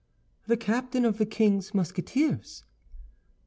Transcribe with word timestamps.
"The 0.47 0.57
captain 0.57 1.05
of 1.05 1.19
the 1.19 1.27
king's 1.27 1.75
Musketeers." 1.75 2.63